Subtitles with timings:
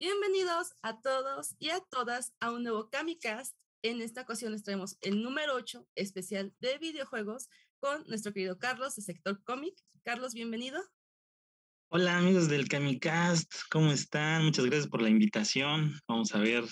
[0.00, 3.54] Bienvenidos a todos y a todas a un nuevo Kamicast.
[3.82, 8.96] En esta ocasión les traemos el número 8 especial de videojuegos con nuestro querido Carlos
[8.96, 9.74] de Sector Cómic.
[10.02, 10.80] Carlos, bienvenido.
[11.90, 14.46] Hola amigos del Kamicast, ¿cómo están?
[14.46, 15.92] Muchas gracias por la invitación.
[16.08, 16.64] Vamos a ver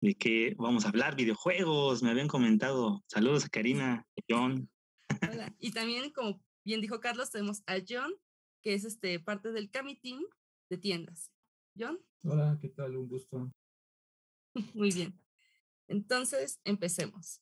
[0.00, 3.04] de qué vamos a hablar, videojuegos, me habían comentado.
[3.08, 4.70] Saludos a Karina, a John.
[5.30, 5.54] Hola.
[5.58, 8.14] Y también, como bien dijo Carlos, tenemos a John,
[8.62, 10.24] que es este parte del Cami Team
[10.70, 11.33] de tiendas.
[11.78, 11.98] John.
[12.22, 12.96] Hola, ¿qué tal?
[12.96, 13.52] Un gusto.
[14.74, 15.18] Muy bien.
[15.88, 17.40] Entonces, empecemos.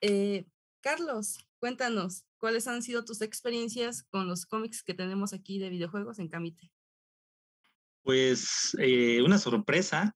[0.00, 0.46] Eh,
[0.80, 6.18] Carlos, cuéntanos, ¿cuáles han sido tus experiencias con los cómics que tenemos aquí de videojuegos
[6.18, 6.70] en Camite?
[8.02, 10.14] Pues eh, una sorpresa.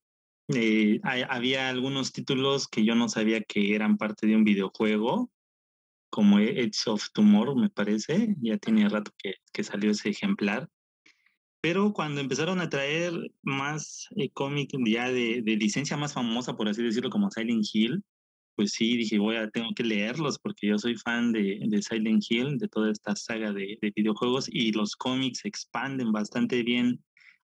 [0.49, 5.31] Eh, había algunos títulos que yo no sabía que eran parte de un videojuego,
[6.11, 8.35] como Edge of Tomorrow, me parece.
[8.41, 10.69] Ya tenía rato que, que salió ese ejemplar.
[11.61, 13.13] Pero cuando empezaron a traer
[13.43, 14.31] más eh,
[14.87, 18.05] ya de, de, licencia más famosa, por así decirlo, como Silent Hill,
[18.55, 22.25] pues sí, dije, voy a, tengo que leerlos porque yo soy fan de, de Silent
[22.29, 27.03] Hill, de toda esta saga de, de, videojuegos y los cómics expanden bastante bien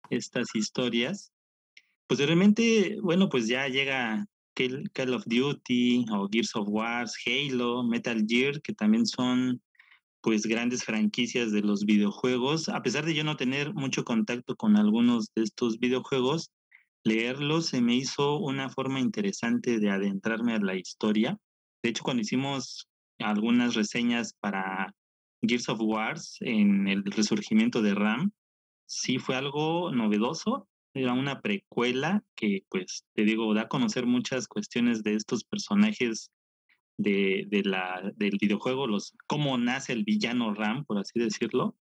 [0.09, 1.31] estas historias.
[2.07, 8.61] Posteriormente, bueno, pues ya llega Call of Duty o Gears of War, Halo, Metal Gear,
[8.61, 9.61] que también son
[10.23, 12.69] pues grandes franquicias de los videojuegos.
[12.69, 16.49] A pesar de yo no tener mucho contacto con algunos de estos videojuegos,
[17.03, 21.37] leerlos se me hizo una forma interesante de adentrarme a la historia.
[21.83, 22.87] De hecho, cuando hicimos
[23.19, 24.95] algunas reseñas para
[25.41, 28.31] Gears of Wars en el resurgimiento de RAM,
[28.85, 30.69] sí fue algo novedoso.
[30.93, 36.31] Era una precuela que, pues, te digo, da a conocer muchas cuestiones de estos personajes
[36.97, 41.77] de, la, del videojuego, los, cómo nace el villano Ram, por así decirlo.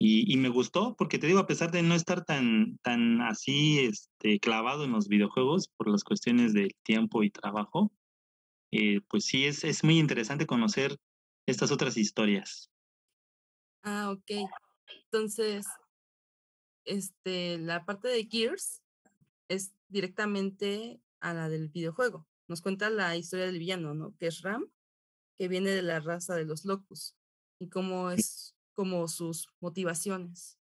[0.00, 3.80] Y, y, me gustó, porque te digo, a pesar de no estar tan, tan así
[3.80, 7.92] este, clavado en los videojuegos por las cuestiones del tiempo y trabajo,
[8.70, 10.96] eh, pues sí, es, es muy interesante conocer
[11.46, 12.70] estas otras historias.
[13.82, 14.48] Ah, ok.
[15.04, 15.66] Entonces,
[16.84, 18.82] este, la parte de Gears
[19.48, 24.14] es directamente a la del videojuego nos cuenta la historia del villano, ¿no?
[24.18, 24.66] Que es Ram,
[25.36, 27.14] que viene de la raza de los Locus
[27.60, 30.58] y cómo es como sus motivaciones.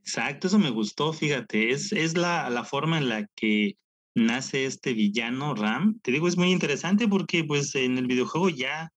[0.00, 3.76] Exacto, eso me gustó, fíjate, es, es la, la forma en la que
[4.14, 6.00] nace este villano Ram.
[6.00, 8.90] Te digo, es muy interesante porque pues en el videojuego ya,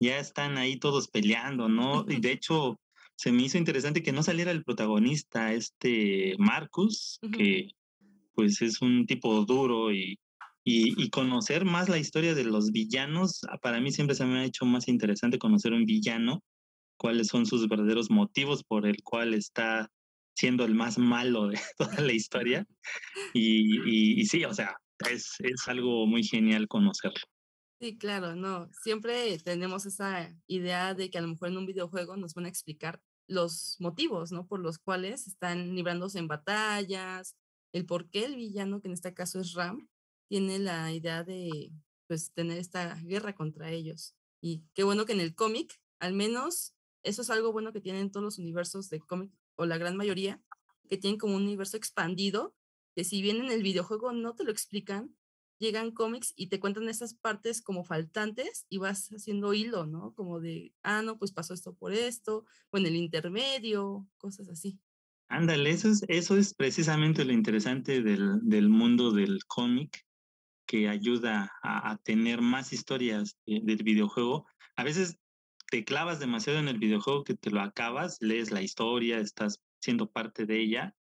[0.00, 2.04] ya están ahí todos peleando, ¿no?
[2.08, 2.78] Y de hecho
[3.16, 7.36] se me hizo interesante que no saliera el protagonista, este Marcus, uh -huh.
[7.36, 7.68] que
[8.34, 10.18] pues es un tipo duro y,
[10.64, 14.44] y, conocer más la historia de los villanos, ah, para mí siempre se me ha
[14.44, 16.42] hecho más interesante conocer un villano,
[16.98, 19.90] cuáles son sus verdaderos motivos por el cual está
[20.36, 22.66] siendo el más malo de toda la historia.
[23.32, 24.76] Y sí, o sea,
[25.10, 27.20] es, es algo muy genial conocerlo.
[27.80, 28.68] Sí, claro, no.
[28.82, 32.48] Siempre tenemos esa idea de que a lo mejor en un videojuego nos van a
[32.50, 34.46] explicar los motivos, ¿no?
[34.46, 37.36] Por los cuales están librándose en batallas,
[37.72, 39.88] el por qué el villano, que en este caso es Ram,
[40.30, 41.72] tiene la idea de
[42.06, 44.14] pues tener esta guerra contra ellos.
[44.40, 48.12] Y qué bueno que en el cómic, al menos eso es algo bueno que tienen
[48.12, 50.40] todos los universos de cómic, o la gran mayoría,
[50.88, 52.54] que tienen como un universo expandido,
[52.94, 55.16] que si bien en el videojuego no te lo explican,
[55.58, 60.14] llegan cómics y te cuentan esas partes como faltantes y vas haciendo hilo, ¿no?
[60.14, 64.78] Como de, ah, no, pues pasó esto por esto, o en el intermedio, cosas así.
[65.28, 70.06] Ándale, eso es, eso es precisamente lo interesante del, del mundo del cómic,
[70.70, 74.46] que ayuda a, a tener más historias de, del videojuego.
[74.76, 75.18] A veces
[75.68, 80.08] te clavas demasiado en el videojuego que te lo acabas, lees la historia, estás siendo
[80.08, 80.94] parte de ella,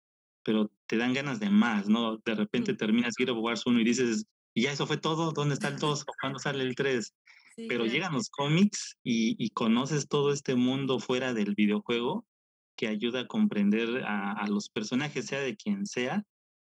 [0.42, 2.16] pero te dan ganas de más, ¿no?
[2.24, 2.78] De repente mm.
[2.78, 5.80] terminas Gears of Wars 1 y dices, y ya eso fue todo, ¿dónde está el
[5.80, 6.06] 2?
[6.22, 7.14] ¿Cuándo sale el 3?
[7.58, 7.94] Sí, pero claro.
[7.94, 12.26] llegan los cómics y, y, conoces todo este mundo fuera del videojuego
[12.78, 16.24] que ayuda a comprender a, a los personajes, sea de quien sea,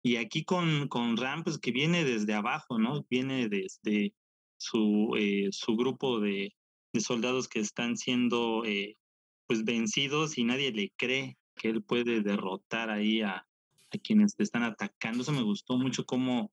[0.03, 3.05] y aquí con, con Ram, pues que viene desde abajo, ¿no?
[3.11, 4.15] Viene desde
[4.57, 6.55] su, eh, su grupo de,
[6.93, 8.97] de, soldados que están siendo eh,
[9.47, 13.47] pues vencidos y nadie le cree que él puede derrotar ahí a,
[13.91, 15.23] a quienes te están atacando.
[15.23, 16.53] Eso me gustó mucho como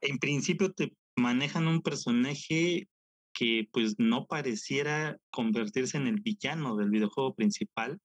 [0.00, 2.88] en principio te manejan un personaje
[3.32, 8.00] que pues no pareciera convertirse en el villano del videojuego principal.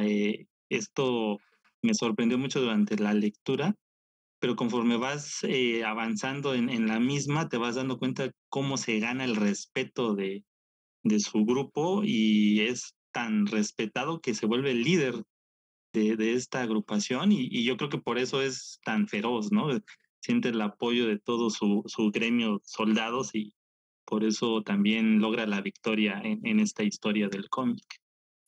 [0.00, 1.38] Eh, esto
[1.82, 3.74] me sorprendió mucho durante la lectura,
[4.38, 8.98] pero conforme vas eh, avanzando en, en, la misma, te vas dando cuenta cómo se
[8.98, 10.44] gana el respeto de,
[11.02, 15.22] de su grupo y es tan respetado que se vuelve el líder
[15.92, 19.68] de, de esta agrupación y, y, yo creo que por eso es tan feroz, ¿no?
[20.20, 23.54] Siente el apoyo de todo su, su gremio soldados y
[24.04, 27.84] por eso también logra la victoria en, en esta historia del cómic.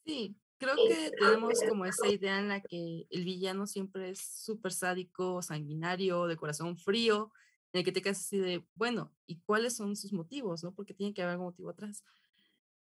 [0.04, 4.72] Sí, creo que tenemos como esa idea en la que el villano siempre es súper
[4.72, 7.32] sádico, sanguinario, de corazón frío,
[7.72, 10.64] en el que te quedas así de, bueno, ¿y cuáles son sus motivos?
[10.64, 10.75] ¿no?
[10.75, 12.05] Porque tiene que haber algún motivo atrás.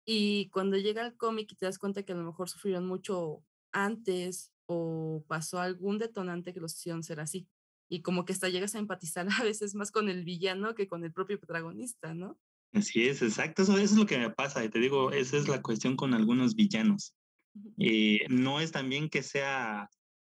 [0.06, 3.44] Y cuando llega el cómic y te das cuenta que a lo mejor sufrieron mucho
[3.72, 7.48] antes o pasó algún detonante que los hicieron ser así.
[7.90, 11.04] Y como que hasta llegas a empatizar a veces más con el villano que con
[11.04, 12.40] el propio protagonista, ¿no?
[12.74, 13.64] Así es, exacto.
[13.64, 14.64] Eso, eso es lo que me pasa.
[14.64, 17.14] Y te digo, esa es la cuestión con algunos villanos.
[17.80, 19.90] Eh, no es también que sea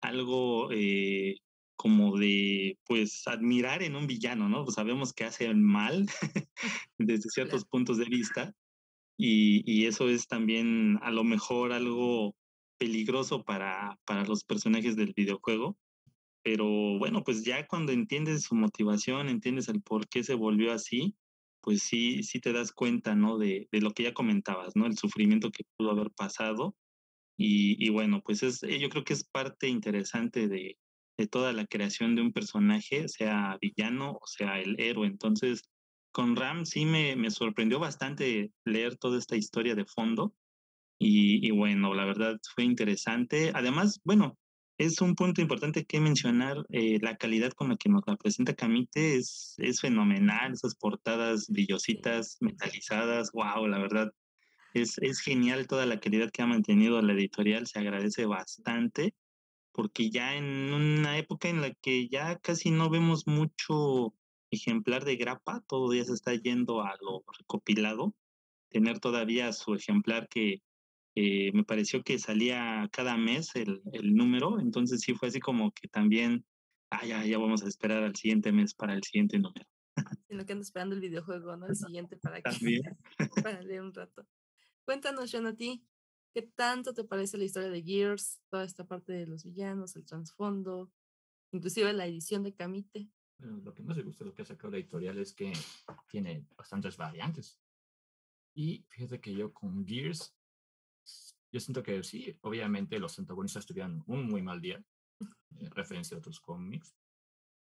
[0.00, 1.36] algo eh,
[1.76, 4.64] como de, pues, admirar en un villano, ¿no?
[4.64, 6.06] Pues sabemos que hace mal
[6.98, 8.54] desde ciertos puntos de vista
[9.16, 12.36] y, y, eso es también a lo mejor algo
[12.78, 15.76] peligroso para, para los personajes del videojuego.
[16.42, 16.66] Pero
[16.98, 21.16] bueno, pues ya cuando entiendes su motivación, entiendes el por qué se volvió así,
[21.60, 23.38] pues sí, sí te das cuenta, ¿no?
[23.38, 24.86] De, de lo que ya comentabas, ¿no?
[24.86, 26.76] El sufrimiento que pudo haber pasado
[27.40, 30.76] y, bueno, pues es, eh, yo creo que es parte interesante de,
[31.16, 35.06] de, toda la creación de un personaje, sea villano o sea el héroe.
[35.06, 35.62] Entonces,
[36.12, 40.34] con Ram sí me, me sorprendió bastante leer toda esta historia de fondo.
[40.98, 43.52] Y, y, bueno, la verdad fue interesante.
[43.54, 44.36] Además, bueno,
[44.78, 48.54] es un punto importante que mencionar, eh, la calidad con la que nos la presenta
[48.54, 54.12] Camite es, es fenomenal, esas portadas brillositas, metalizadas, wow, la verdad,
[54.74, 59.14] es, es genial toda la calidad que ha mantenido la editorial, se agradece bastante,
[59.72, 64.14] porque ya en una época en la que ya casi no vemos mucho
[64.50, 68.14] ejemplar de grapa, todo ya se está yendo a lo recopilado,
[68.70, 70.62] tener todavía su ejemplar que
[71.14, 75.72] eh, me pareció que salía cada mes el, el, número, entonces sí fue así como
[75.72, 76.44] que también,
[76.90, 79.66] ah, ya, ya vamos a esperar al siguiente mes para el siguiente número.
[80.28, 81.66] En lo que ando esperando el videojuego, ¿no?
[81.66, 82.80] El siguiente para que
[83.42, 84.24] para leer un rato.
[84.88, 85.86] Cuéntanos, Jonathan,
[86.32, 90.06] ¿qué tanto te parece la historia de Gears, toda esta parte de los villanos, el
[90.06, 90.90] trasfondo,
[91.52, 93.10] inclusive la edición de Camite?
[93.38, 95.52] Bueno, lo que más me gusta de lo que ha sacado la editorial es que
[96.08, 97.60] tiene bastantes variantes.
[98.54, 100.34] Y fíjate que yo con Gears,
[101.52, 104.82] yo siento que sí, obviamente los antagonistas tuvieron un muy mal día,
[105.50, 106.96] en referencia a otros cómics,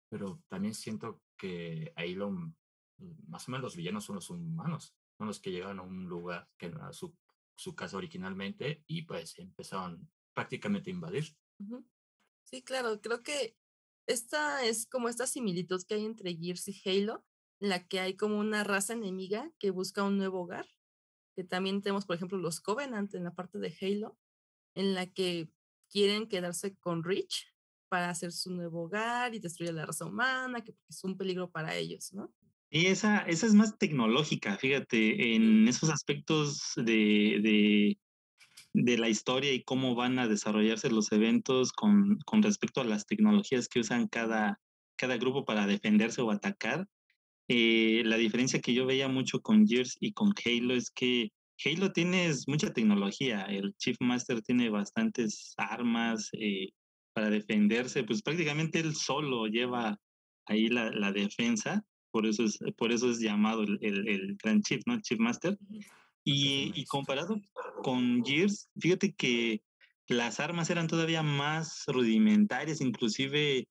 [0.09, 2.33] pero también siento que ahí lo,
[3.29, 6.49] más o menos los villanos son los humanos son los que llegaron a un lugar
[6.59, 7.17] que no era su,
[7.57, 11.37] su casa originalmente y pues empezaron prácticamente a invadir.
[12.45, 13.57] Sí, claro, creo que
[14.07, 17.25] esta es como esta similitud que hay entre Gears y Halo,
[17.61, 20.67] en la que hay como una raza enemiga que busca un nuevo hogar,
[21.37, 24.19] que también tenemos, por ejemplo, los Covenant en la parte de Halo,
[24.75, 25.51] en la que
[25.89, 27.55] quieren quedarse con Rich
[27.89, 31.77] para hacer su nuevo hogar y destruir la raza humana, que es un peligro para
[31.77, 32.35] ellos, ¿no?
[32.75, 37.99] Y esa, esa es más tecnológica, fíjate, en esos aspectos de, de,
[38.73, 43.05] de, la historia y cómo van a desarrollarse los eventos con, con respecto a las
[43.05, 44.59] tecnologías que usan cada,
[44.97, 46.89] cada grupo para defenderse o atacar.
[47.47, 51.29] Eh, la diferencia que yo veía mucho con Gears y con Halo es que
[51.63, 56.71] Halo tiene mucha tecnología, el Chief Master tiene bastantes armas eh,
[57.13, 59.99] para defenderse, pues prácticamente él solo lleva
[60.47, 64.63] ahí la, la defensa por eso es, por eso es llamado el, el, el Grand
[64.63, 64.95] Chief, ¿no?
[64.95, 65.59] El Chief Master.
[66.25, 67.41] Y, y, comparado
[67.83, 69.63] con Gears, fíjate que
[70.07, 73.67] las armas eran todavía más rudimentarias, inclusive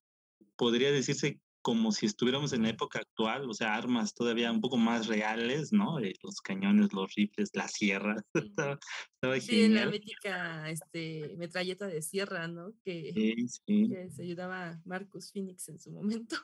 [0.58, 4.78] podría decirse como si estuviéramos en la época actual, o sea, armas todavía un poco
[4.78, 6.00] más reales, ¿no?
[6.00, 8.24] Eh, los cañones, los rifles, las sierras.
[8.34, 8.80] estaba,
[9.14, 9.86] estaba sí, genial.
[9.86, 12.74] la mítica este, metralleta de sierra, ¿no?
[12.84, 13.90] Que, sí, sí.
[13.90, 16.36] que se ayudaba Marcus Phoenix en su momento.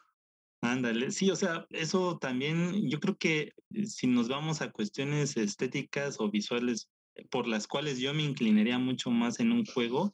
[0.61, 5.37] Ándale, sí, o sea, eso también, yo creo que eh, si nos vamos a cuestiones
[5.37, 10.13] estéticas o visuales eh, por las cuales yo me inclinaría mucho más en un juego,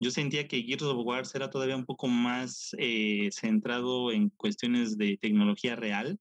[0.00, 4.98] yo sentía que Gears of War era todavía un poco más eh, centrado en cuestiones
[4.98, 6.18] de tecnología real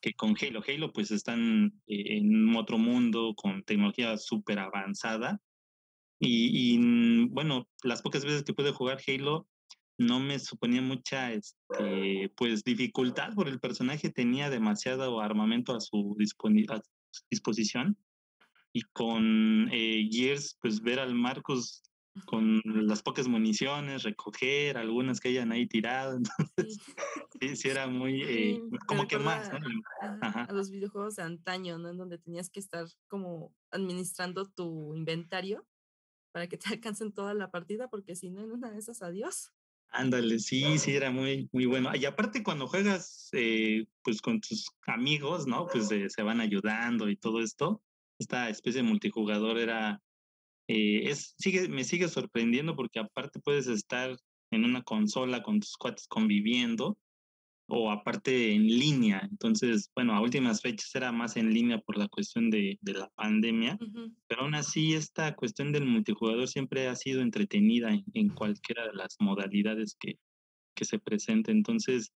[0.00, 0.62] que con Halo.
[0.66, 5.40] Halo pues están eh, en otro mundo con tecnología súper avanzada
[6.20, 9.48] y, y, mm, bueno, las pocas veces que pude jugar Halo
[9.98, 16.16] no me suponía mucha este, pues dificultad por el personaje tenía demasiado armamento a su,
[16.68, 16.76] a
[17.10, 17.96] su disposición
[18.72, 21.82] y con eh, Gears pues ver al Marcos
[22.26, 26.78] con las pocas municiones recoger algunas que hayan ahí tirado entonces
[27.40, 29.58] sí, sí era muy eh, sí, como que más ¿no?
[30.22, 30.44] Ajá.
[30.44, 35.66] a los videojuegos de antaño no en donde tenías que estar como administrando tu inventario
[36.34, 39.53] para que te alcancen toda la partida, porque si no, en una de esas, adiós.
[39.96, 41.94] Ándale, sí, sí, era muy, muy bueno.
[41.94, 45.68] Y aparte cuando juegas eh, pues con tus amigos, ¿no?
[45.68, 47.80] Pues se van ayudando y todo esto.
[48.18, 50.02] Esta especie de multijugador era,
[50.66, 54.16] eh, es, sigue, me sigue sorprendiendo porque aparte puedes estar
[54.50, 56.98] en una consola con tus cuates conviviendo
[57.66, 59.26] o aparte en línea.
[59.30, 63.08] Entonces, bueno, a últimas fechas era más en línea por la cuestión de, de la
[63.10, 63.78] pandemia,
[64.26, 69.16] pero aún así esta cuestión del multijugador siempre ha sido entretenida en, cualquiera de las
[69.18, 70.18] modalidades que,
[70.74, 71.52] que se presente.
[71.52, 72.12] Entonces,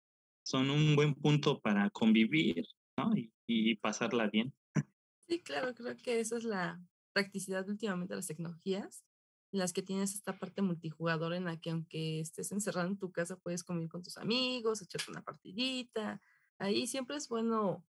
[0.44, 3.16] son un buen punto para convivir ¿no?
[3.16, 4.52] y, y pasarla bien.
[5.28, 6.80] Sí, claro, creo que esa es la
[7.12, 9.04] practicidad últimamente de las tecnologías
[9.54, 13.12] en las que tienes esta parte multijugador en la que aunque estés encerrado en tu
[13.12, 16.20] casa puedes convivir con tus amigos, echarte una partidita.
[16.58, 17.86] Ahí siempre es bueno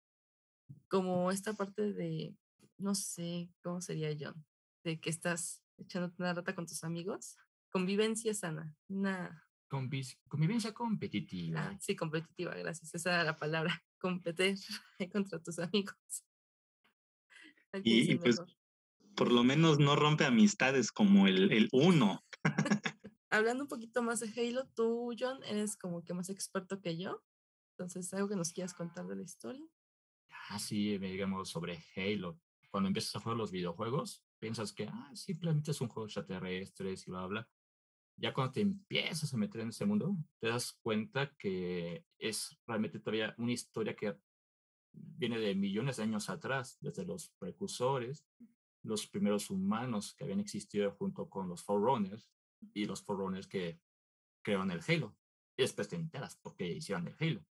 [0.87, 2.33] como esta parte de,
[2.77, 4.45] no sé, ¿cómo sería John?
[4.85, 7.35] De que estás echándote una rata con tus amigos.
[7.69, 9.45] Convivencia sana, una...
[9.67, 11.59] convivencia competitiva.
[11.59, 12.95] Ah, sí, competitiva, gracias.
[12.95, 14.57] Esa era la palabra, competir
[15.11, 16.23] contra tus amigos.
[17.83, 18.41] y, pues
[19.19, 22.23] por lo menos no rompe amistades como el, el uno.
[23.29, 27.21] Hablando un poquito más de Halo, tú, John, eres como que más experto que yo.
[27.73, 29.67] Entonces, ¿algo que nos quieras contar de la historia?
[30.49, 32.39] Ah, sí, digamos sobre Halo.
[32.71, 37.11] Cuando empiezas a jugar los videojuegos, piensas que ah, simplemente es un juego extraterrestre y
[37.11, 37.49] bla, bla.
[38.15, 43.01] Ya cuando te empiezas a meter en ese mundo, te das cuenta que es realmente
[43.01, 44.17] todavía una historia que
[44.93, 48.25] viene de millones de años atrás, desde los precursores
[48.83, 52.31] los primeros humanos que habían existido junto con los Forerunners
[52.74, 53.79] y los Forerunners que
[54.41, 55.15] crearon el Halo.
[55.57, 57.45] Y después te enteras por qué hicieron el Halo.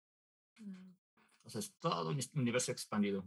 [0.58, 0.94] Mm.
[1.42, 3.24] O sea, es todo un universo expandido.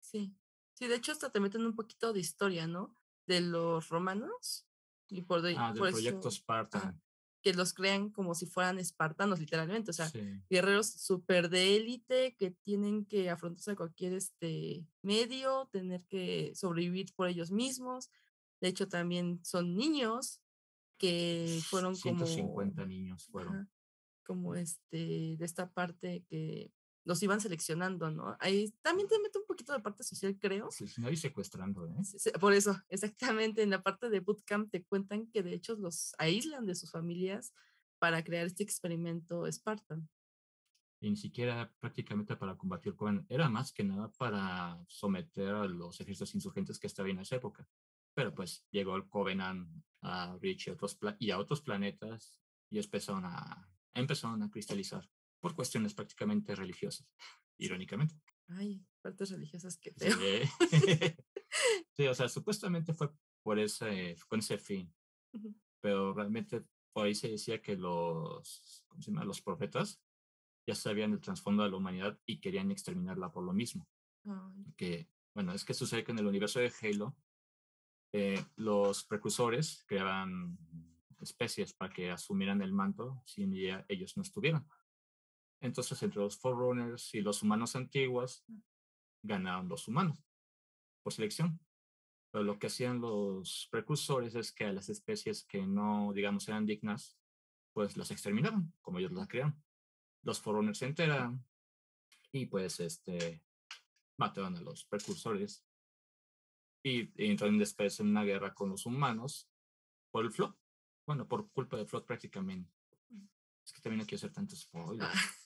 [0.00, 0.36] Sí.
[0.74, 2.96] Sí, de hecho hasta te meten un poquito de historia, ¿no?
[3.26, 4.66] De los romanos.
[5.08, 7.00] Y por de, ah, del proyecto Spartan
[7.44, 10.10] que los crean como si fueran espartanos, literalmente, o sea,
[10.48, 17.14] guerreros súper de élite que tienen que afrontarse a cualquier este medio, tener que sobrevivir
[17.14, 18.10] por ellos mismos.
[18.62, 20.40] De hecho, también son niños
[20.96, 22.88] que fueron 150 como...
[22.88, 23.70] niños fueron.
[24.24, 26.72] como este, de esta parte que
[27.04, 28.36] los iban seleccionando, ¿no?
[28.40, 30.70] Ahí también te mete un poquito de parte social, creo.
[30.70, 32.32] Sí, no, y secuestrando, ¿eh?
[32.40, 36.66] Por eso, exactamente, en la parte de bootcamp te cuentan que de hecho los aíslan
[36.66, 37.52] de sus familias
[37.98, 40.08] para crear este experimento Spartan.
[41.00, 46.00] Y ni siquiera prácticamente para combatir con, era más que nada para someter a los
[46.00, 47.68] ejércitos insurgentes que estaban en esa época.
[48.14, 49.68] Pero pues llegó el Covenant
[50.00, 55.06] a Rich y, otros y a otros planetas y empezaron a, empezaron a cristalizar
[55.44, 57.06] por cuestiones prácticamente religiosas,
[57.58, 58.14] irónicamente.
[58.48, 60.16] Ay, partes religiosas que feo.
[61.92, 62.06] Sí.
[62.06, 63.10] o sea, supuestamente fue
[63.42, 64.92] por ese, con ese fin,
[65.82, 69.26] pero realmente por ahí se decía que los, ¿cómo se llama?
[69.26, 70.02] Los profetas
[70.66, 73.86] ya sabían el trasfondo de la humanidad y querían exterminarla por lo mismo.
[74.78, 77.14] Que, bueno, es que sucede que en el universo de Halo,
[78.14, 80.58] eh, los precursores creaban
[81.20, 83.46] especies para que asumieran el manto si
[83.88, 84.66] ellos no estuvieran.
[85.64, 88.44] Entonces, entre los Forerunners y los humanos antiguos,
[89.22, 90.22] ganaron los humanos
[91.02, 91.58] por selección.
[92.30, 96.66] Pero lo que hacían los precursores es que a las especies que no, digamos, eran
[96.66, 97.16] dignas,
[97.72, 99.64] pues las exterminaban, como ellos las crearon.
[100.22, 101.42] Los Forerunners se enteran
[102.30, 103.42] y pues este,
[104.18, 105.64] mataron a los precursores
[106.82, 109.48] y, entraron después en una guerra con los humanos
[110.10, 110.54] por el Flood.
[111.06, 112.70] Bueno, por culpa del Flood prácticamente.
[113.64, 115.43] Es que también no quiero hacer tantos spoilers.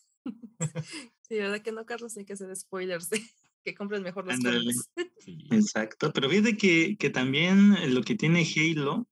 [1.29, 2.17] Sí, ¿verdad que no, Carlos?
[2.17, 3.11] Hay que hacer spoilers
[3.65, 4.91] que compren mejor las cosas.
[5.51, 9.07] Exacto, pero fíjate que, que también lo que tiene Halo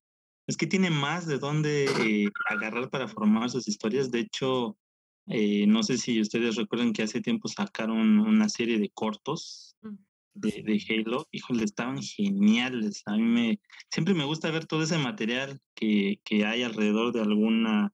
[0.47, 4.11] es que tiene más de dónde eh, agarrar para formar sus historias.
[4.11, 4.79] De hecho,
[5.27, 9.95] eh, no sé si ustedes recuerdan que hace tiempo sacaron una serie de cortos mm.
[10.35, 11.27] de, de, Halo.
[11.33, 13.03] Híjole, estaban geniales.
[13.07, 13.61] A mí me,
[13.91, 17.93] siempre me gusta ver todo ese material que, que hay alrededor de alguna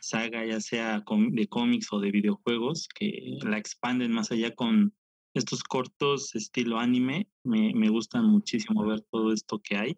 [0.00, 4.94] saga, ya sea de cómics o de videojuegos, que la expanden más allá con
[5.34, 7.28] estos cortos estilo anime.
[7.44, 9.96] Me, me gustan muchísimo ver todo esto que hay.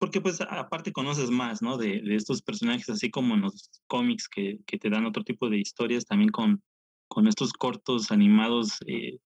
[0.00, 1.76] Porque pues aparte conoces más, ¿no?
[1.76, 6.06] De, estos personajes, así como en los cómics que, te dan otro tipo de historias,
[6.06, 6.62] también con,
[7.06, 9.18] con estos cortos animados, eh,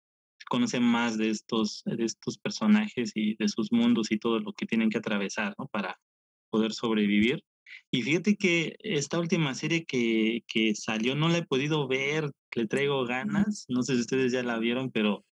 [0.81, 4.89] más de estos, de estos personajes y de sus mundos y todo lo que tienen
[4.89, 5.67] que atravesar, ¿no?
[5.67, 5.99] Para
[6.49, 7.43] poder sobrevivir.
[7.91, 12.67] Y fíjate que esta última serie que, que salió no la he podido ver, le
[12.67, 15.25] traigo ganas, no sé si ustedes ya la vieron, pero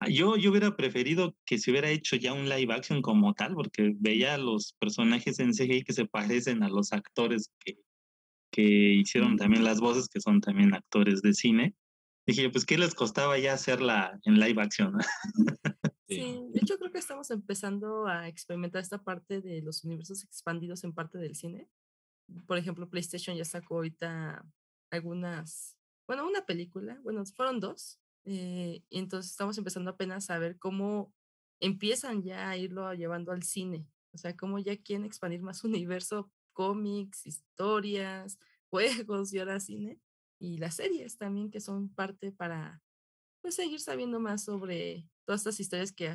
[0.00, 3.54] Ah, yo, yo hubiera preferido que se hubiera hecho ya un live action como tal,
[3.54, 6.06] porque veía los personajes en CGI que se
[6.52, 7.78] parecen a los actores que,
[8.50, 11.74] que hicieron también las voces, que son también actores de cine.
[12.26, 14.94] Dije, pues, ¿qué les costaba ya hacerla en live action?
[16.08, 20.84] sí, de hecho creo que estamos empezando a experimentar esta parte de los universos expandidos
[20.84, 21.68] en parte del cine.
[22.46, 24.44] Por ejemplo, PlayStation ya sacó ahorita
[24.90, 30.58] algunas, bueno, una película, bueno, fueron dos, eh, y entonces estamos empezando apenas a ver
[30.58, 31.12] cómo
[31.60, 36.30] empiezan ya a irlo llevando al cine, o sea, cómo ya quieren expandir más universo,
[36.52, 38.38] cómics, historias,
[38.70, 40.00] juegos y ahora cine,
[40.38, 42.82] y las series también que son parte para
[43.40, 46.14] pues seguir sabiendo más sobre todas estas historias que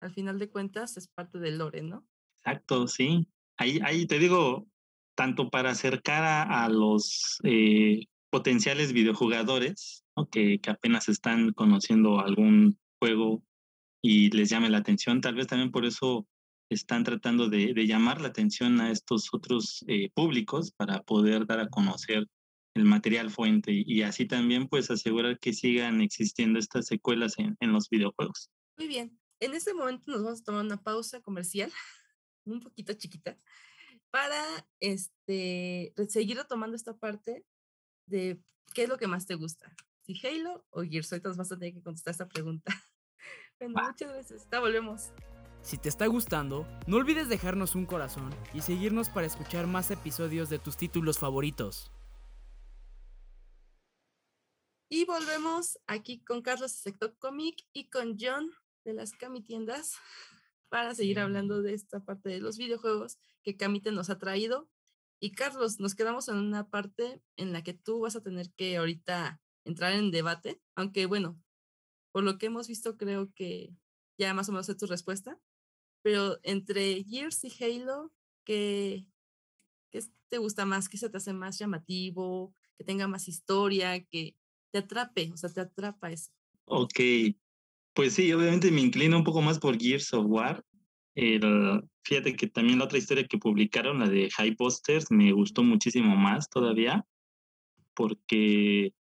[0.00, 2.06] al final de cuentas es parte del lore, ¿no?
[2.42, 3.26] Exacto, sí.
[3.58, 4.66] Ahí, ahí te digo,
[5.14, 12.78] tanto para acercar a, a los eh, potenciales videojugadores que, que, apenas están conociendo algún
[12.98, 13.42] juego
[14.02, 15.20] y les llame la atención.
[15.20, 16.26] Tal vez también por eso
[16.70, 21.60] están tratando de, de llamar la atención a estos otros eh, públicos para poder dar
[21.60, 22.26] a conocer
[22.74, 27.72] el material fuente y, así también pues asegurar que sigan existiendo estas secuelas en, en
[27.72, 28.50] los videojuegos.
[28.76, 31.72] Muy bien, en este momento nos vamos a tomar una pausa comercial,
[32.44, 33.36] un poquito chiquita,
[34.10, 34.44] para
[34.80, 37.44] este, seguir retomando esta parte
[38.06, 38.40] de
[38.74, 41.12] qué es lo que más te gusta, si Halo o Gears.
[41.12, 42.72] Ahorita nos vas a tener que contestar esta pregunta.
[43.58, 44.40] Bueno, muchas gracias.
[44.40, 45.12] Hasta volvemos.
[45.60, 50.48] Si te está gustando, no olvides dejarnos un corazón y seguirnos para escuchar más episodios
[50.48, 51.92] de tus títulos favoritos.
[54.92, 58.50] Y volvemos aquí con Carlos de Sector Comic y con John
[58.84, 59.94] de las Camitiendas
[60.68, 64.68] para seguir hablando de esta parte de los videojuegos que Camite nos ha traído
[65.20, 68.78] y Carlos, nos quedamos en una parte en la que tú vas a tener que
[68.78, 71.40] ahorita entrar en debate, aunque bueno,
[72.10, 73.72] por lo que hemos visto creo que
[74.18, 75.38] ya más o menos es tu respuesta,
[76.02, 78.12] pero entre Gears y Halo,
[78.44, 79.06] ¿qué,
[79.92, 80.88] ¿qué, te gusta más?
[80.88, 82.56] ¿Qué se te hace más llamativo?
[82.76, 84.36] Que tenga más historia, que
[84.70, 86.30] te atrape, o sea, te atrapa eso.
[86.64, 87.00] Ok,
[87.94, 90.64] pues sí, obviamente me inclino un poco más por Gears of War,
[91.14, 95.62] el, fíjate que también la otra historia que publicaron, la de High Posters, me gustó
[95.62, 97.04] muchísimo más todavía,
[97.94, 98.94] porque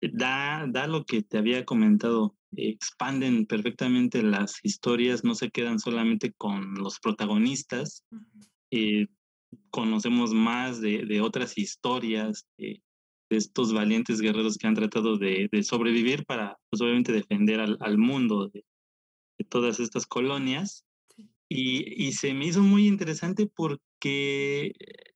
[0.00, 6.32] da, da lo que te había comentado, expanden perfectamente las historias, no se quedan solamente
[6.32, 8.04] con los protagonistas,
[8.70, 9.06] eh,
[9.70, 12.82] conocemos más de, de otras historias, de,
[13.28, 17.76] de, estos valientes guerreros que han tratado de, de sobrevivir para, pues obviamente, defender al,
[17.80, 18.64] al mundo de,
[19.38, 20.84] de todas estas colonias.
[21.48, 24.72] Y, y, se me hizo muy interesante porque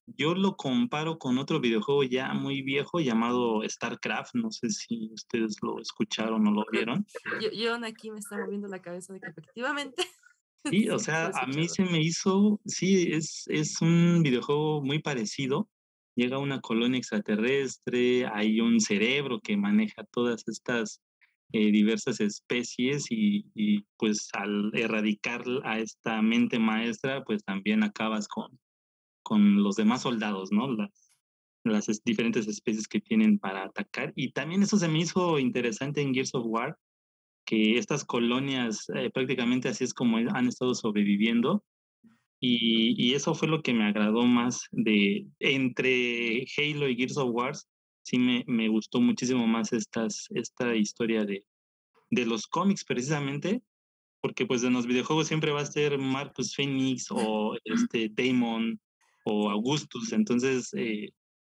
[0.06, 4.34] yo lo comparo con otro videojuego ya muy viejo llamado StarCraft.
[4.34, 7.04] No sé si ustedes lo escucharon o lo vieron.
[7.40, 10.04] Yo, yo aquí me está moviendo la cabeza de que efectivamente.
[10.64, 15.70] Sí, o sea, a mí se me hizo, sí, es, es un videojuego muy parecido.
[16.16, 21.00] Llega una colonia extraterrestre, hay un cerebro que maneja todas estas
[21.52, 28.58] eh, diversas especies y, pues al erradicar a esta mente maestra, pues también acabas con,
[29.22, 30.72] con los demás soldados, ¿no?
[30.72, 31.10] Las,
[31.64, 34.12] las es, diferentes especies que tienen para atacar.
[34.14, 36.78] Y también eso se me hizo interesante en Gears of War,
[37.44, 41.64] que estas colonias eh, prácticamente así es como han estado sobreviviendo.
[42.42, 47.34] Y, y, eso fue lo que me agradó más de entre Halo y Gears of
[47.34, 47.54] War,
[48.02, 51.44] sí me, me gustó muchísimo más estas, esta historia de,
[52.10, 53.62] de los cómics precisamente,
[54.22, 58.80] porque pues en los videojuegos siempre va a ser Marcus Phoenix o este Damon
[59.24, 61.10] o Augustus, entonces eh,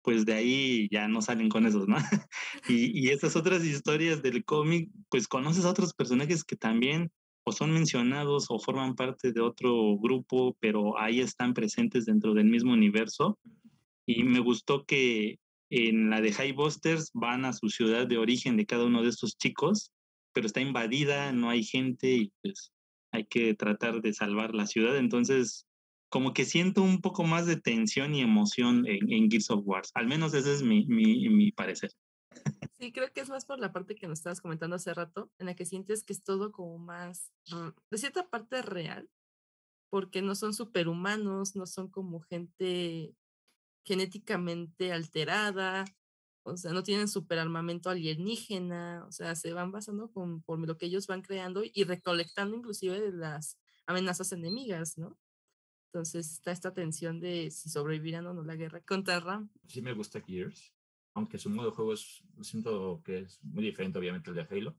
[0.02, 1.96] pues de ahí ya no salen con esos, ¿no?
[2.68, 7.12] y, y estas otras historias del cómic, pues conoces a otros personajes que también
[7.44, 12.46] o son mencionados o forman parte de otro grupo, pero ahí están presentes dentro del
[12.46, 13.38] mismo universo.
[14.06, 15.38] Y me gustó que
[15.70, 19.08] en la de High Busters van a su ciudad de origen de cada uno de
[19.08, 19.90] estos chicos,
[20.32, 22.72] pero está invadida, no hay gente y pues
[23.10, 24.96] hay que tratar de salvar la ciudad.
[24.96, 25.66] Entonces,
[26.08, 29.82] como que siento un poco más de tensión y emoción en, en Gears of War.
[29.94, 31.90] Al menos ese es mi, mi, mi parecer.
[32.82, 35.46] Sí, creo que es más por la parte que nos estabas comentando hace rato, en
[35.46, 37.32] la que sientes que es todo como más,
[37.92, 39.08] de cierta parte real,
[39.88, 43.14] porque no son superhumanos, no son como gente
[43.86, 45.84] genéticamente alterada,
[46.42, 50.86] o sea, no tienen superarmamento alienígena, o sea, se van basando con, por lo que
[50.86, 55.16] ellos van creando y recolectando inclusive de las amenazas enemigas, ¿no?
[55.92, 59.52] Entonces está esta tensión de si sobrevivirán o no la guerra contra Ram.
[59.68, 60.74] Sí me gusta Gears,
[61.14, 64.76] aunque su modo de juego es, siento que es muy diferente obviamente al de Halo.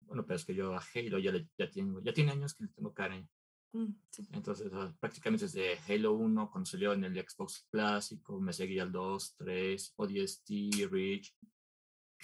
[0.00, 2.64] Bueno, pero es que yo a Halo ya, le, ya, tengo, ya tiene años que
[2.64, 3.28] le tengo cariño.
[3.72, 4.26] Mm, sí.
[4.32, 8.92] Entonces, ah, prácticamente desde Halo 1, cuando salió en el Xbox clásico, me seguía el
[8.92, 10.50] 2, 3, ODST,
[10.90, 11.34] Reach.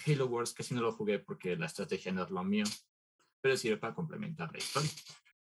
[0.07, 2.65] Halo Wars casi no lo jugué porque la estrategia no es lo mío,
[3.41, 4.89] pero sirve para complementar la historia.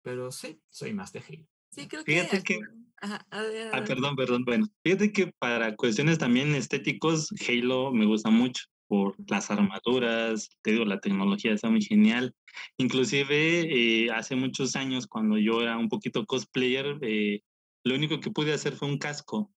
[0.02, 1.48] Pero sí, soy más de Halo.
[1.72, 2.60] Sí, creo Fíjate que...
[2.60, 2.66] que-
[3.04, 4.44] Ajá, a ver, Ah, perdón, perdón.
[4.46, 10.74] Bueno, fíjate que para cuestiones también estéticos, Halo me gusta mucho por las armaduras, te
[10.74, 12.36] digo, la tecnología está muy genial.
[12.78, 13.62] Inclusive
[14.06, 17.42] eh, hace muchos años, cuando yo era un poquito cosplayer, eh,
[17.84, 19.52] lo único que pude hacer fue un casco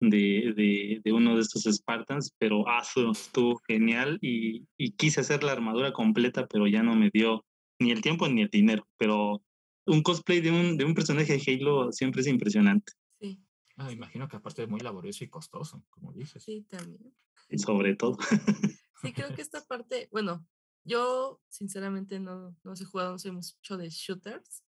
[0.00, 5.42] de, de, de uno de estos Spartans, pero ah, estuvo genial y, y quise hacer
[5.42, 7.44] la armadura completa, pero ya no me dio
[7.78, 8.86] ni el tiempo ni el dinero.
[8.96, 9.42] Pero
[9.86, 12.92] un cosplay de un, de un personaje de Halo siempre es impresionante.
[13.20, 13.42] Sí,
[13.78, 16.42] Ah, imagino que aparte es muy laborioso y costoso, como dices.
[16.42, 17.14] sí, también.
[17.50, 18.16] y sobre todo.
[19.02, 20.46] Sí, creo que esta parte, bueno,
[20.84, 24.64] yo sinceramente no, no sé jugar, no soy mucho de shooters,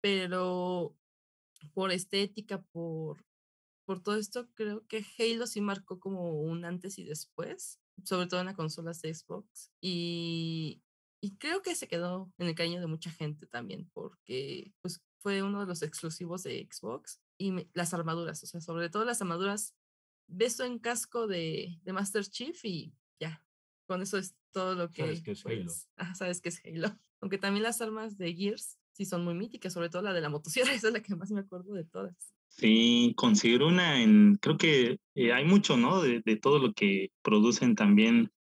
[0.00, 0.96] pero
[1.74, 3.24] por estética, por,
[3.84, 8.40] por todo esto, creo que Halo sí marcó como un antes y después, sobre todo
[8.40, 9.72] en las consolas de Xbox.
[9.80, 10.82] Y,
[11.20, 15.42] y creo que se quedó en el cariño de mucha gente también, porque pues, fue
[15.42, 19.20] uno de los exclusivos de Xbox y me- las armaduras, o sea, sobre todo las
[19.20, 19.74] armaduras,
[20.28, 23.44] beso en casco de, de Master Chief y ya,
[23.86, 25.02] con eso es todo lo que...
[25.02, 25.64] Sabes que es Halo.
[25.64, 26.88] pues, ajá, sabes que es Halo.
[27.20, 30.28] Aunque también las armas de Gears sí son muy míticas, sobre todo la de la
[30.28, 32.34] motosierra, esa es la que más me acuerdo de todas.
[32.48, 36.00] Sí, conseguir una en, creo que eh, hay mucho, ¿no?
[36.02, 38.32] De, de todo lo que producen también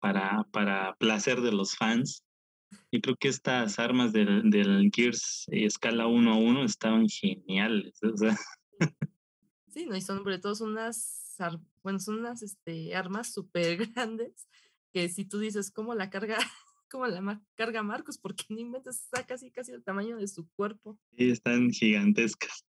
[0.00, 2.22] para, para placer de los fans.
[2.90, 7.98] Y creo que estas armas del, del Gears eh, escala 1 a 1 estaban geniales.
[8.02, 8.36] O sea,
[9.68, 9.96] Sí, ¿no?
[9.96, 11.36] Y son sobre todo son unas,
[11.82, 14.48] bueno, son unas este, armas súper grandes
[14.92, 16.38] que si tú dices cómo la carga,
[16.90, 20.48] cómo la ma- carga Marcos, porque no inventas, está casi casi el tamaño de su
[20.52, 20.98] cuerpo.
[21.16, 22.64] sí, están gigantescas.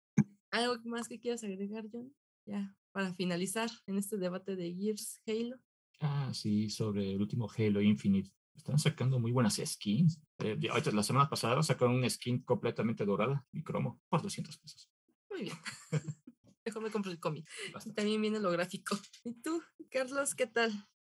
[0.50, 2.14] ¿Algo más que quieras agregar, John?
[2.46, 5.58] Ya, para finalizar en este debate de Gears Halo.
[6.06, 8.30] Ah, sí, sobre el último Halo Infinite.
[8.54, 10.20] Están sacando muy buenas skins.
[10.38, 10.58] Eh,
[10.92, 14.90] la semana pasada sacaron una skin completamente dorada y cromo por 200 pesos.
[15.30, 15.56] Muy bien.
[16.66, 17.48] Mejor me compro el cómic.
[17.94, 18.98] También viene lo gráfico.
[19.24, 20.72] ¿Y tú, Carlos, qué tal?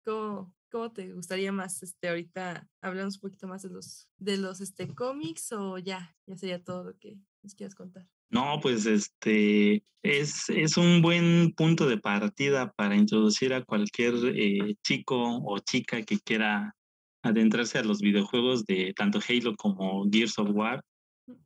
[0.05, 4.61] ¿Cómo, cómo te gustaría más este ahorita hablamos un poquito más de los de los
[4.61, 8.07] este cómics o ya, ya sería todo lo que nos quieras contar?
[8.29, 14.75] No, pues este es, es un buen punto de partida para introducir a cualquier eh,
[14.83, 16.77] chico o chica que quiera
[17.23, 20.83] adentrarse a los videojuegos de tanto Halo como Gears of War.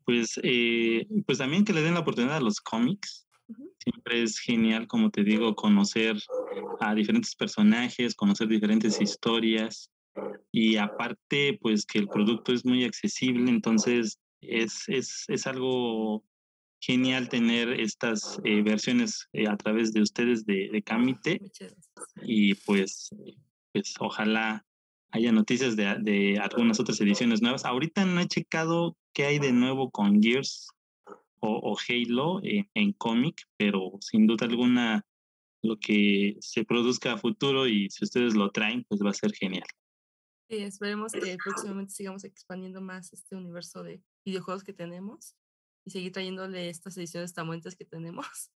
[0.05, 3.29] Pues, eh, pues también que le den la oportunidad a los cómics.
[3.78, 6.16] Siempre es genial, como te digo, conocer
[6.80, 9.90] a diferentes personajes, conocer diferentes historias
[10.52, 16.24] y aparte, pues que el producto es muy accesible, entonces es, es, es algo
[16.80, 21.40] genial tener estas eh, versiones eh, a través de ustedes de, de Camite
[22.22, 23.10] y pues,
[23.72, 24.64] pues ojalá
[25.12, 27.64] haya noticias de, de algunas otras ediciones nuevas.
[27.64, 30.68] Ahorita no he checado qué hay de nuevo con Gears
[31.40, 35.05] o, o Halo en, en cómic, pero sin duda alguna
[35.62, 39.33] lo que se produzca a futuro y si ustedes lo traen, pues va a ser
[39.33, 39.66] genial.
[40.48, 45.37] Sí, esperemos que próximamente sigamos expandiendo más este universo de videojuegos que tenemos
[45.87, 48.26] y seguir trayéndole estas ediciones tan bonitas que tenemos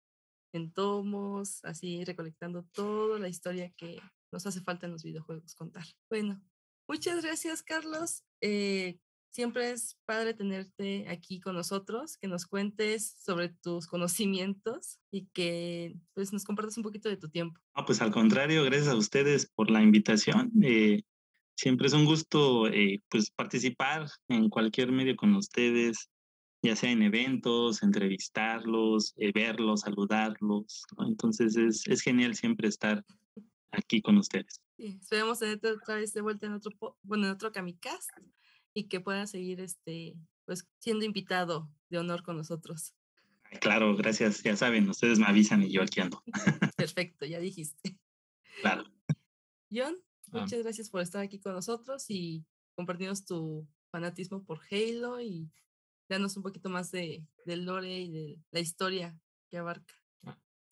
[0.55, 4.01] en tomos, así recolectando toda la historia que
[4.33, 5.85] nos hace falta en los videojuegos contar.
[6.09, 6.40] Bueno,
[6.88, 8.25] muchas gracias, Carlos.
[8.40, 8.99] Eh,
[9.33, 15.97] siempre es padre tenerte aquí con nosotros, que nos cuentes sobre tus conocimientos y que
[16.14, 17.61] pues nos compartas un poquito de tu tiempo.
[17.75, 20.53] Ah, pues al contrario, gracias a ustedes por la invitación.
[20.62, 21.03] Eh,
[21.57, 26.11] siempre es un gusto eh, pues participar en cualquier medio con ustedes,
[26.62, 30.85] ya sea en eventos, entrevistarlos, eh, verlos, saludarlos.
[30.97, 31.09] ¿no?
[31.09, 33.03] Entonces es, es genial siempre estar
[33.71, 34.61] aquí con ustedes.
[34.77, 38.11] Sí, esperemos tenerte otra vez de vuelta en otro, bueno, en otro Kamikast
[38.75, 42.95] y que puedas seguir este, pues, siendo invitado de honor con nosotros.
[43.61, 44.43] Claro, gracias.
[44.43, 46.23] Ya saben, ustedes me avisan y yo aquí ando.
[46.77, 47.99] Perfecto, ya dijiste.
[48.61, 48.85] Claro.
[49.71, 49.97] John,
[50.33, 50.41] Ah.
[50.41, 55.51] muchas gracias por estar aquí con nosotros y compartirnos tu fanatismo por Halo y
[56.09, 59.19] darnos un poquito más de, del lore y de la historia
[59.51, 59.95] que abarca.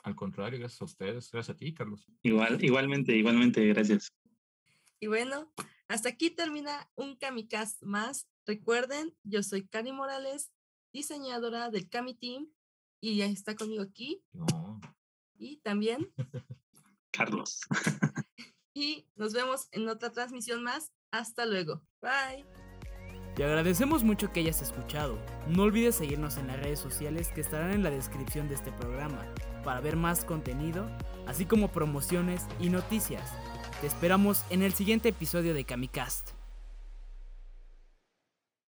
[0.03, 2.07] Al contrario, gracias a ustedes, gracias a ti, Carlos.
[2.23, 4.09] Igual, igualmente, igualmente, gracias.
[4.99, 5.53] Y bueno,
[5.91, 8.29] hasta aquí termina un Kamikast más.
[8.47, 10.53] Recuerden, yo soy Cari Morales,
[10.93, 12.49] diseñadora del Kami Team,
[13.01, 14.23] y ya está conmigo aquí.
[14.33, 14.81] No,
[15.35, 16.13] Y también,
[17.11, 17.63] Carlos.
[18.73, 20.93] y nos vemos en otra transmisión más.
[21.11, 21.83] Hasta luego.
[22.01, 22.47] Bye.
[23.35, 25.19] Te agradecemos mucho que hayas escuchado.
[25.49, 29.27] No olvides seguirnos en las redes sociales que estarán en la descripción de este programa
[29.65, 30.89] para ver más contenido,
[31.27, 33.33] así como promociones y noticias.
[33.81, 36.40] Te esperamos en el siguiente episodio de Kamicast.